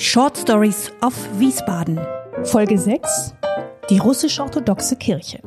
[0.00, 1.98] Short Stories of Wiesbaden.
[2.44, 3.34] Folge 6.
[3.90, 5.40] Die russisch-orthodoxe Kirche.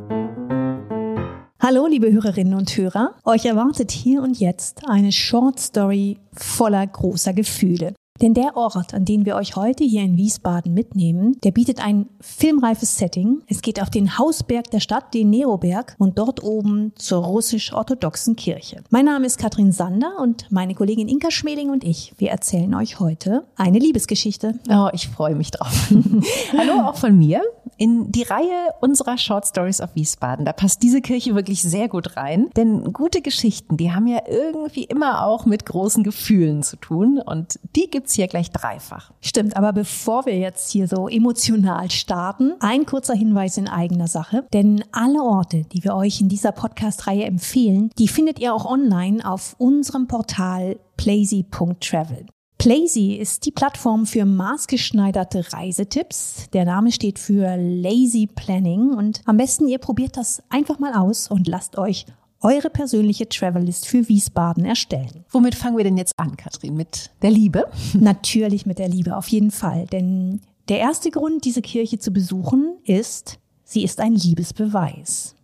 [1.58, 3.16] Hallo, liebe Hörerinnen und Hörer.
[3.24, 7.94] Euch erwartet hier und jetzt eine Short Story voller großer Gefühle.
[8.22, 12.06] Denn der Ort, an den wir euch heute hier in Wiesbaden mitnehmen, der bietet ein
[12.20, 13.42] filmreifes Setting.
[13.48, 18.84] Es geht auf den Hausberg der Stadt, den Neroberg, und dort oben zur russisch-orthodoxen Kirche.
[18.92, 23.00] Mein Name ist Katrin Sander und meine Kollegin Inka Schmeling und ich, wir erzählen euch
[23.00, 24.60] heute eine Liebesgeschichte.
[24.70, 25.92] Oh, ich freue mich drauf.
[26.56, 27.42] Hallo auch von mir
[27.82, 30.46] in die Reihe unserer Short Stories of Wiesbaden.
[30.46, 34.84] Da passt diese Kirche wirklich sehr gut rein, denn gute Geschichten, die haben ja irgendwie
[34.84, 39.12] immer auch mit großen Gefühlen zu tun und die gibt's hier gleich dreifach.
[39.20, 44.46] Stimmt, aber bevor wir jetzt hier so emotional starten, ein kurzer Hinweis in eigener Sache,
[44.54, 49.28] denn alle Orte, die wir euch in dieser Podcast-Reihe empfehlen, die findet ihr auch online
[49.28, 52.28] auf unserem Portal plazy.travel.
[52.62, 56.48] Plazy ist die Plattform für maßgeschneiderte Reisetipps.
[56.54, 61.28] Der Name steht für Lazy Planning und am besten ihr probiert das einfach mal aus
[61.28, 62.06] und lasst euch
[62.40, 65.26] eure persönliche Travellist für Wiesbaden erstellen.
[65.32, 66.76] Womit fangen wir denn jetzt an, Katrin?
[66.76, 67.68] Mit der Liebe?
[67.96, 69.88] Natürlich mit der Liebe, auf jeden Fall.
[69.88, 75.36] Denn der erste Grund, diese Kirche zu besuchen, ist, sie ist ein Liebesbeweis.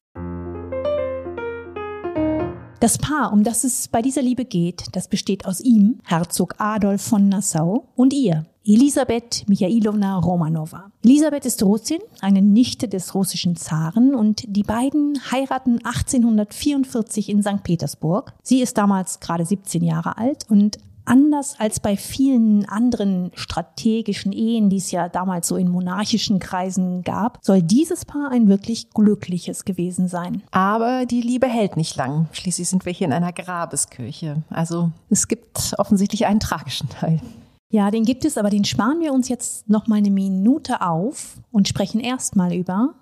[2.80, 7.02] Das Paar, um das es bei dieser Liebe geht, das besteht aus ihm, Herzog Adolf
[7.02, 10.92] von Nassau, und ihr, Elisabeth Michailowna Romanova.
[11.03, 17.64] Elisabeth ist Russin, eine Nichte des russischen Zaren und die beiden heiraten 1844 in St.
[17.64, 18.33] Petersburg.
[18.44, 24.69] Sie ist damals gerade 17 Jahre alt und anders als bei vielen anderen strategischen Ehen,
[24.69, 29.66] die es ja damals so in monarchischen Kreisen gab, soll dieses Paar ein wirklich glückliches
[29.66, 30.44] gewesen sein.
[30.52, 32.27] Aber die Liebe hält nicht lang.
[32.31, 34.44] Schließlich sind wir hier in einer Grabeskirche.
[34.49, 37.21] Also es gibt offensichtlich einen tragischen Teil.
[37.69, 41.38] Ja, den gibt es, aber den sparen wir uns jetzt noch mal eine Minute auf
[41.52, 42.95] und sprechen erstmal über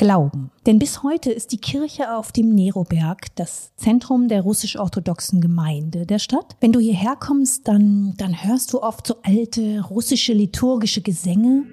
[0.00, 0.50] Glauben.
[0.64, 6.18] Denn bis heute ist die Kirche auf dem Neroberg das Zentrum der russisch-orthodoxen Gemeinde der
[6.18, 6.56] Stadt.
[6.58, 11.66] Wenn du hierher kommst, dann, dann hörst du oft so alte russische liturgische Gesänge.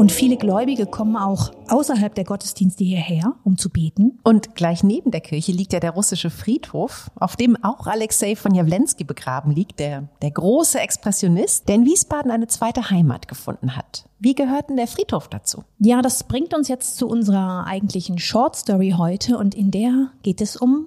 [0.00, 4.18] Und viele Gläubige kommen auch außerhalb der Gottesdienste hierher, um zu beten.
[4.24, 8.54] Und gleich neben der Kirche liegt ja der russische Friedhof, auf dem auch Alexei von
[8.54, 14.06] Jawlensky begraben liegt, der, der große Expressionist, der in Wiesbaden eine zweite Heimat gefunden hat.
[14.18, 15.64] Wie gehört denn der Friedhof dazu?
[15.78, 20.40] Ja, das bringt uns jetzt zu unserer eigentlichen Short Story heute und in der geht
[20.40, 20.86] es um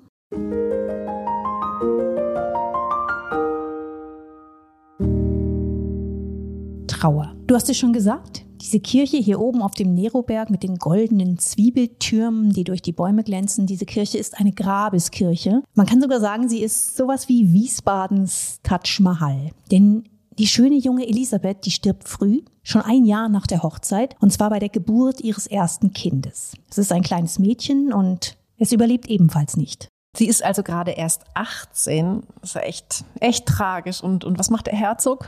[7.04, 7.36] Trauer.
[7.48, 11.38] Du hast es schon gesagt, diese Kirche hier oben auf dem Neroberg mit den goldenen
[11.38, 15.64] Zwiebeltürmen, die durch die Bäume glänzen, diese Kirche ist eine Grabeskirche.
[15.74, 19.52] Man kann sogar sagen, sie ist sowas wie Wiesbadens Taj Mahal.
[19.70, 20.06] Denn
[20.40, 24.50] die schöne junge Elisabeth, die stirbt früh, schon ein Jahr nach der Hochzeit, und zwar
[24.50, 26.54] bei der Geburt ihres ersten Kindes.
[26.70, 29.90] Es ist ein kleines Mädchen und es überlebt ebenfalls nicht.
[30.16, 32.24] Sie ist also gerade erst 18.
[32.40, 34.02] Das ist echt, echt tragisch.
[34.02, 35.28] Und, und was macht der Herzog?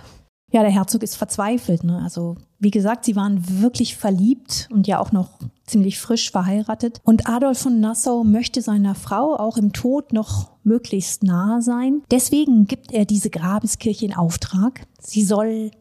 [0.51, 1.83] Ja, der Herzog ist verzweifelt.
[1.83, 1.99] Ne?
[2.03, 7.01] Also wie gesagt, sie waren wirklich verliebt und ja auch noch ziemlich frisch verheiratet.
[7.03, 12.03] Und Adolf von Nassau möchte seiner Frau auch im Tod noch möglichst nahe sein.
[12.11, 14.87] Deswegen gibt er diese Grabeskirche in Auftrag.
[14.99, 15.71] Sie soll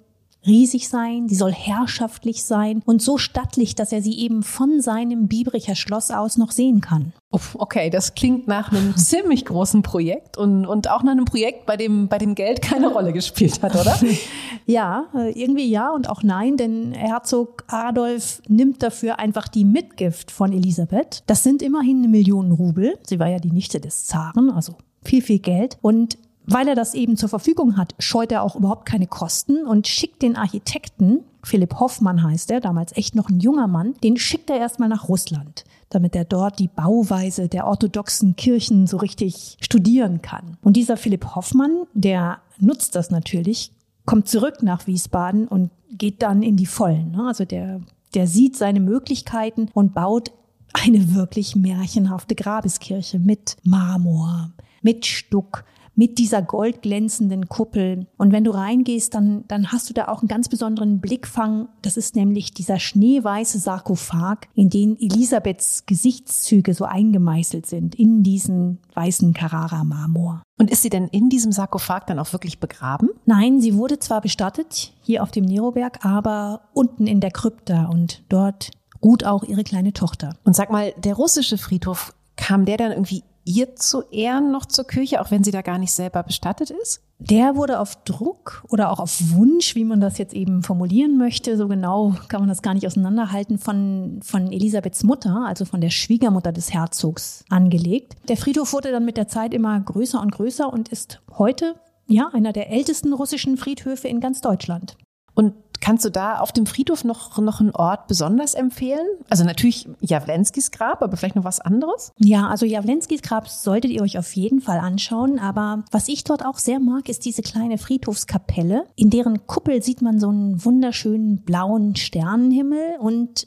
[0.46, 5.28] riesig sein, sie soll herrschaftlich sein und so stattlich, dass er sie eben von seinem
[5.28, 7.12] Biebricher Schloss aus noch sehen kann.
[7.54, 11.76] Okay, das klingt nach einem ziemlich großen Projekt und, und auch nach einem Projekt, bei
[11.76, 13.98] dem, bei dem Geld keine Rolle gespielt hat, oder?
[14.66, 20.30] ja, äh, irgendwie ja und auch nein, denn Herzog Adolf nimmt dafür einfach die Mitgift
[20.30, 21.22] von Elisabeth.
[21.26, 22.98] Das sind immerhin eine Million Rubel.
[23.02, 25.78] Sie war ja die Nichte des Zaren, also viel, viel Geld.
[25.82, 29.88] Und weil er das eben zur Verfügung hat, scheut er auch überhaupt keine Kosten und
[29.88, 34.50] schickt den Architekten, Philipp Hoffmann heißt er, damals echt noch ein junger Mann, den schickt
[34.50, 40.22] er erstmal nach Russland, damit er dort die Bauweise der orthodoxen Kirchen so richtig studieren
[40.22, 40.56] kann.
[40.62, 43.72] Und dieser Philipp Hoffmann, der nutzt das natürlich,
[44.06, 47.12] kommt zurück nach Wiesbaden und geht dann in die Vollen.
[47.12, 47.26] Ne?
[47.26, 47.80] Also der,
[48.14, 50.32] der sieht seine Möglichkeiten und baut
[50.72, 54.52] eine wirklich märchenhafte Grabeskirche mit Marmor,
[54.82, 58.06] mit Stuck, mit dieser goldglänzenden Kuppel.
[58.16, 61.68] Und wenn du reingehst, dann, dann hast du da auch einen ganz besonderen Blickfang.
[61.82, 68.78] Das ist nämlich dieser schneeweiße Sarkophag, in den Elisabeths Gesichtszüge so eingemeißelt sind, in diesen
[68.94, 70.42] weißen Carrara-Marmor.
[70.58, 73.10] Und ist sie denn in diesem Sarkophag dann auch wirklich begraben?
[73.26, 78.22] Nein, sie wurde zwar bestattet, hier auf dem Neroberg, aber unten in der Krypta und
[78.28, 78.70] dort
[79.02, 80.36] ruht auch ihre kleine Tochter.
[80.44, 84.86] Und sag mal, der russische Friedhof, kam der dann irgendwie ihr zu Ehren noch zur
[84.86, 87.02] Kirche, auch wenn sie da gar nicht selber bestattet ist?
[87.18, 91.56] Der wurde auf Druck oder auch auf Wunsch, wie man das jetzt eben formulieren möchte,
[91.56, 95.90] so genau kann man das gar nicht auseinanderhalten, von, von Elisabeths Mutter, also von der
[95.90, 98.16] Schwiegermutter des Herzogs, angelegt.
[98.28, 101.76] Der Friedhof wurde dann mit der Zeit immer größer und größer und ist heute
[102.06, 104.96] ja einer der ältesten russischen Friedhöfe in ganz Deutschland.
[105.34, 109.06] Und kannst du da auf dem Friedhof noch, noch einen Ort besonders empfehlen?
[109.28, 112.12] Also natürlich Jawlenskis Grab, aber vielleicht noch was anderes?
[112.18, 115.38] Ja, also Jawlenskis Grab solltet ihr euch auf jeden Fall anschauen.
[115.38, 118.86] Aber was ich dort auch sehr mag, ist diese kleine Friedhofskapelle.
[118.96, 123.46] In deren Kuppel sieht man so einen wunderschönen blauen Sternenhimmel und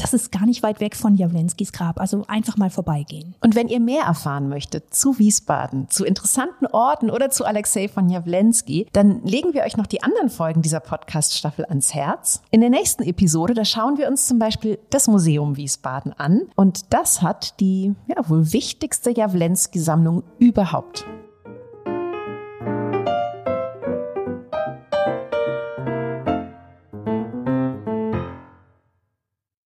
[0.00, 2.00] das ist gar nicht weit weg von Jawlenskis Grab.
[2.00, 3.34] Also einfach mal vorbeigehen.
[3.40, 8.08] Und wenn ihr mehr erfahren möchtet zu Wiesbaden, zu interessanten Orten oder zu Alexei von
[8.08, 12.42] Jawlenski, dann legen wir euch noch die anderen Folgen dieser Podcast-Staffel ans Herz.
[12.50, 16.42] In der nächsten Episode, da schauen wir uns zum Beispiel das Museum Wiesbaden an.
[16.56, 21.04] Und das hat die ja, wohl wichtigste Jawlenski-Sammlung überhaupt.